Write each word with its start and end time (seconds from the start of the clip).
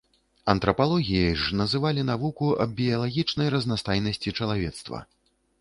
Антрапалогіяй 0.53 1.35
ж 1.41 1.59
называлі 1.59 2.07
навуку 2.11 2.49
аб 2.65 2.73
біялагічнай 2.81 3.53
разнастайнасці 3.57 4.35
чалавецтва. 4.39 5.05